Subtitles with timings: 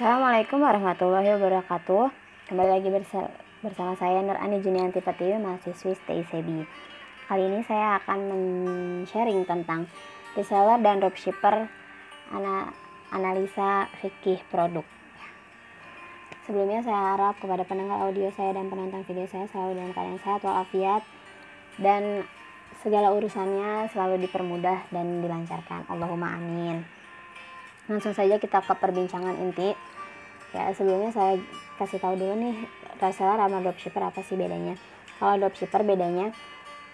[0.00, 2.08] Assalamualaikum warahmatullahi wabarakatuh.
[2.48, 2.88] Kembali lagi
[3.60, 6.64] bersama saya Nur Ani Junianti Pertiwi, mahasiswi TICB.
[7.28, 9.84] Kali ini saya akan men-sharing tentang
[10.32, 11.68] reseller dan dropshipper
[12.32, 12.72] ana
[13.12, 14.88] analisa fikih produk.
[16.48, 20.40] Sebelumnya saya harap kepada pendengar audio saya dan penonton video saya selalu dalam keadaan sehat
[20.40, 21.04] walafiat
[21.76, 22.24] dan
[22.80, 25.84] segala urusannya selalu dipermudah dan dilancarkan.
[25.92, 27.00] Allahumma amin
[27.90, 29.74] langsung saja kita ke perbincangan inti
[30.50, 31.38] ya sebelumnya saya
[31.78, 32.54] kasih tahu dulu nih
[32.98, 34.74] reseller sama dropshipper apa sih bedanya?
[35.16, 36.34] Kalau dropshipper bedanya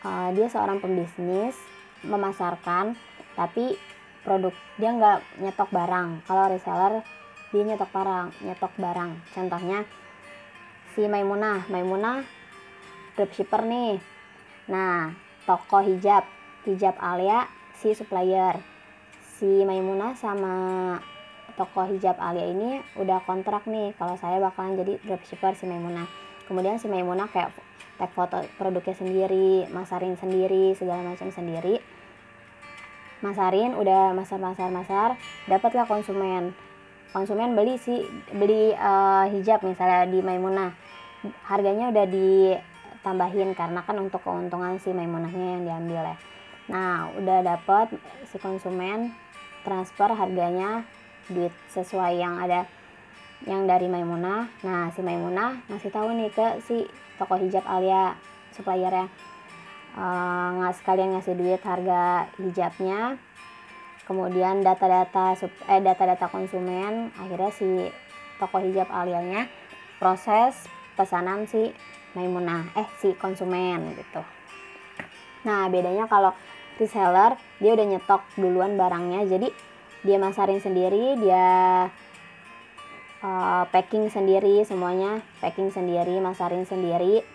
[0.05, 1.57] uh, dia seorang pembisnis
[2.05, 2.95] memasarkan
[3.35, 3.75] tapi
[4.23, 6.09] produk dia nggak nyetok barang.
[6.29, 7.03] Kalau reseller
[7.51, 9.11] dia nyetok barang nyetok barang.
[9.33, 9.79] Contohnya
[10.95, 12.27] si Maimunah Maimunah
[13.17, 13.99] dropshipper nih.
[14.69, 15.15] Nah
[15.47, 16.27] toko hijab.
[16.67, 17.47] Hijab Alia
[17.79, 18.59] si supplier.
[19.39, 20.55] Si Maimunah sama
[21.57, 23.97] toko hijab Alia ini udah kontrak nih.
[23.97, 27.53] Kalau saya bakalan jadi dropshipper si Maimunah kemudian si Maimunah kayak
[27.99, 31.83] tag foto produknya sendiri masarin sendiri segala macam sendiri.
[33.21, 35.09] Masarin udah masar masar masar
[35.51, 36.55] dapatlah konsumen.
[37.11, 40.77] Konsumen beli si beli uh, hijab misalnya di Maimunah
[41.49, 46.17] harganya udah ditambahin karena kan untuk keuntungan si Maimunahnya yang diambil ya.
[46.71, 47.97] Nah udah dapat
[48.29, 49.17] si konsumen
[49.65, 50.85] transfer harganya
[51.33, 52.67] duit sesuai yang ada
[53.45, 54.49] yang dari Maimunah.
[54.65, 58.17] Nah si Maimunah ngasih tahu nih ke si toko hijab Alia
[58.57, 59.07] supplier ya
[59.97, 63.21] uh, nggak sekalian ngasih duit harga hijabnya
[64.07, 65.35] kemudian data-data
[65.69, 67.69] eh data-data konsumen akhirnya si
[68.39, 69.51] toko hijab Alianya
[69.99, 71.73] proses pesanan si
[72.15, 74.23] Maimunah eh si konsumen gitu.
[75.45, 76.33] Nah bedanya kalau
[76.77, 79.49] reseller dia udah nyetok duluan barangnya jadi
[80.07, 81.47] dia masarin sendiri dia
[83.27, 87.27] uh, packing sendiri semuanya packing sendiri masarin sendiri.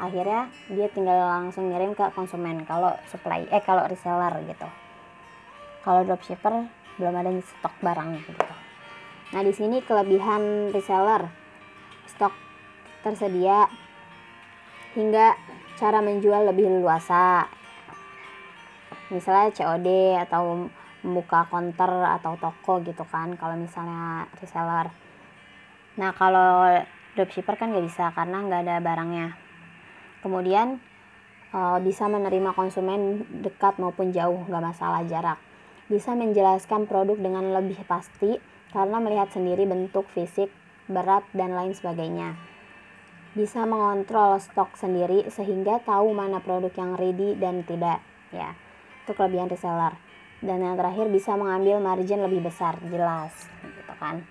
[0.00, 4.68] Akhirnya dia tinggal langsung ngirim ke konsumen kalau supply eh kalau reseller gitu.
[5.86, 6.66] Kalau dropshipper
[6.98, 8.54] belum ada stok barangnya gitu.
[9.32, 11.30] Nah di sini kelebihan reseller.
[12.10, 12.34] Stok
[13.06, 13.70] tersedia
[14.98, 15.38] hingga
[15.78, 17.46] cara menjual lebih luasa.
[19.12, 19.88] Misalnya COD
[20.24, 20.72] atau
[21.02, 24.88] membuka counter atau toko gitu kan kalau misalnya reseller.
[25.98, 26.78] Nah kalau
[27.18, 29.28] dropshipper kan nggak bisa karena nggak ada barangnya.
[30.22, 30.78] Kemudian
[31.50, 35.38] uh, bisa menerima konsumen dekat maupun jauh nggak masalah jarak.
[35.90, 38.38] Bisa menjelaskan produk dengan lebih pasti
[38.72, 40.48] karena melihat sendiri bentuk fisik
[40.86, 42.38] berat dan lain sebagainya.
[43.34, 47.98] Bisa mengontrol stok sendiri sehingga tahu mana produk yang ready dan tidak
[48.30, 48.54] ya.
[49.02, 50.11] Itu kelebihan reseller
[50.42, 53.32] dan yang terakhir bisa mengambil margin lebih besar jelas
[53.62, 54.26] gitu kan.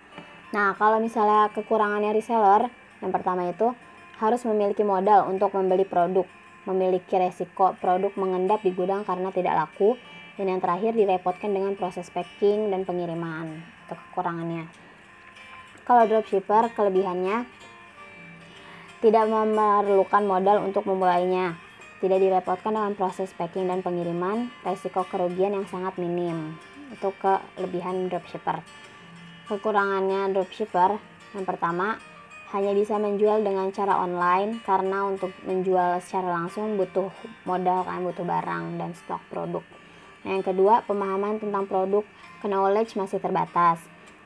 [0.52, 2.68] Nah kalau misalnya kekurangannya reseller
[3.00, 3.72] yang pertama itu
[4.20, 6.28] harus memiliki modal untuk membeli produk
[6.70, 9.98] memiliki resiko produk mengendap di gudang karena tidak laku
[10.38, 14.70] dan yang terakhir direpotkan dengan proses packing dan pengiriman itu kekurangannya.
[15.82, 17.50] Kalau dropshipper kelebihannya
[19.02, 21.58] tidak memerlukan modal untuk memulainya
[22.02, 26.58] tidak direpotkan dengan proses packing dan pengiriman, resiko kerugian yang sangat minim.
[26.90, 28.66] Itu kelebihan dropshipper.
[29.46, 30.98] Kekurangannya dropshipper,
[31.38, 32.02] yang pertama,
[32.52, 37.08] hanya bisa menjual dengan cara online karena untuk menjual secara langsung butuh
[37.48, 39.64] modal kan butuh barang dan stok produk.
[40.28, 42.04] Nah, yang kedua, pemahaman tentang produk
[42.44, 43.80] knowledge masih terbatas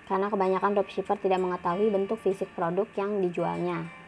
[0.10, 4.05] karena kebanyakan dropshipper tidak mengetahui bentuk fisik produk yang dijualnya.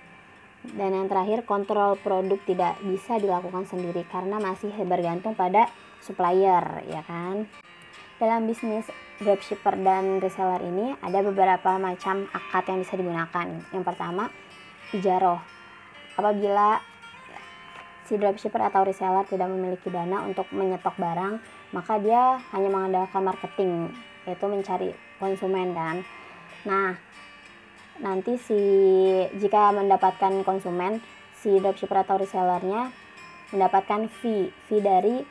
[0.76, 5.72] Dan yang terakhir, kontrol produk tidak bisa dilakukan sendiri karena masih bergantung pada
[6.04, 7.48] supplier, ya kan?
[8.18, 8.90] Dalam bisnis
[9.22, 13.48] dropshipper dan reseller ini ada beberapa macam akad yang bisa digunakan.
[13.70, 14.34] Yang pertama,
[14.92, 15.42] ijaroh.
[16.18, 16.82] Apabila
[18.10, 21.38] si dropshipper atau reseller tidak memiliki dana untuk menyetok barang,
[21.76, 23.94] maka dia hanya mengandalkan marketing,
[24.26, 24.90] yaitu mencari
[25.22, 26.02] konsumen kan.
[26.66, 26.98] Nah,
[28.04, 28.60] nanti si
[29.38, 31.02] jika mendapatkan konsumen
[31.38, 32.90] si dropshipper atau resellernya
[33.54, 35.24] mendapatkan fee fee dari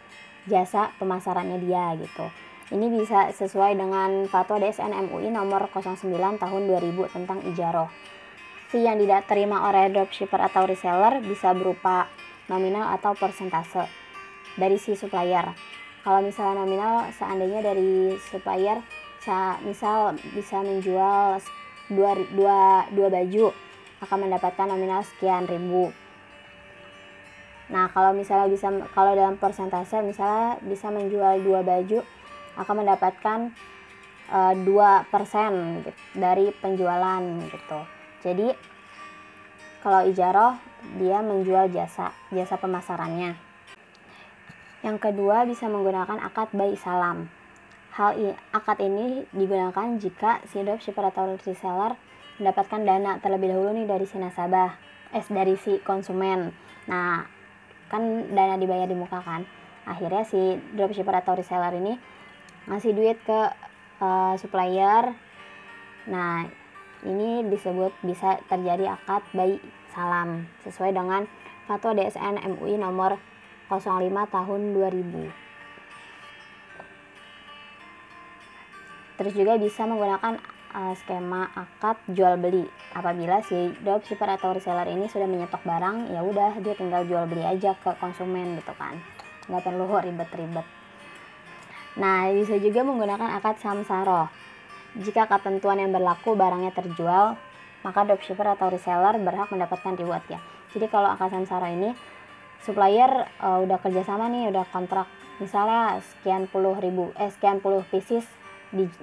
[0.47, 2.27] jasa pemasarannya dia gitu.
[2.67, 6.03] Ini bisa sesuai dengan fatwa DSN MUI nomor 09
[6.43, 7.87] tahun 2000 tentang ijaroh
[8.67, 12.11] fee yang tidak terima oleh dropshipper atau reseller bisa berupa
[12.51, 13.87] nominal atau persentase
[14.59, 15.55] dari si supplier.
[16.03, 18.83] Kalau misalnya nominal seandainya dari supplier
[19.67, 21.43] misal bisa menjual
[21.93, 23.53] dua, dua, dua baju
[24.03, 25.91] akan mendapatkan nominal sekian ribu
[27.67, 31.99] nah kalau misalnya bisa kalau dalam persentase misalnya bisa menjual dua baju
[32.57, 33.53] akan mendapatkan
[34.33, 37.81] uh, 2% gitu, dari penjualan gitu.
[38.25, 38.49] Jadi
[39.85, 40.59] kalau ijaroh
[40.99, 43.39] dia menjual jasa, jasa pemasarannya.
[44.83, 47.31] Yang kedua bisa menggunakan akad bayi salam.
[47.97, 51.97] Hal ini, akad ini digunakan jika si dropshipper atau reseller
[52.37, 54.77] mendapatkan dana terlebih dahulu nih dari si nasabah,
[55.17, 56.53] eh dari si konsumen.
[56.93, 57.25] Nah,
[57.89, 58.05] kan
[58.37, 59.49] dana dibayar di muka kan.
[59.89, 61.97] Akhirnya si dropshipper atau reseller ini
[62.69, 63.41] ngasih duit ke
[64.05, 65.17] uh, supplier.
[66.13, 66.45] Nah,
[67.01, 69.57] ini disebut bisa terjadi akad bayi
[69.97, 71.25] salam sesuai dengan
[71.65, 73.17] Fatwa DSN MUI nomor
[73.73, 73.81] 05
[74.29, 75.47] tahun 2000.
[79.17, 80.37] Terus juga bisa menggunakan
[80.77, 82.69] uh, skema akad jual beli.
[82.93, 87.45] Apabila si dropshipper atau reseller ini sudah menyetok barang, ya udah dia tinggal jual beli
[87.45, 89.01] aja ke konsumen gitu kan.
[89.49, 90.67] Nggak perlu ribet-ribet.
[91.97, 94.29] Nah, bisa juga menggunakan akad samsaro.
[95.01, 97.41] Jika ketentuan yang berlaku barangnya terjual,
[97.81, 100.41] maka dropshipper atau reseller berhak mendapatkan reward ya.
[100.77, 101.97] Jadi kalau akad samsara ini
[102.61, 108.25] supplier uh, udah kerjasama nih, udah kontrak misalnya sekian puluh ribu, eh sekian puluh pieces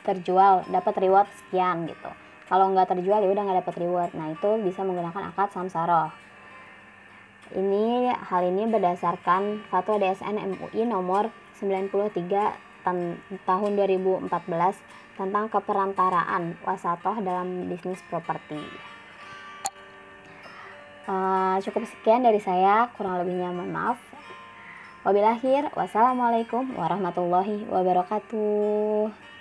[0.04, 2.12] terjual, dapat reward sekian gitu.
[2.51, 4.12] Kalau nggak terjual ya udah nggak dapat reward.
[4.13, 6.12] Nah itu bisa menggunakan akad samsara.
[7.54, 11.30] Ini hal ini berdasarkan Fatwa DSN MUI nomor
[11.62, 12.89] 93
[13.48, 14.27] tahun 2014
[15.15, 18.60] tentang keperantaraan wasatoh dalam bisnis properti.
[21.04, 24.00] Uh, cukup sekian dari saya, kurang lebihnya mohon maaf.
[25.04, 29.33] Wabillahi wassalamualaikum warahmatullahi wabarakatuh.